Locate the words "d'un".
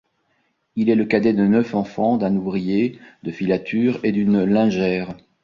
2.17-2.35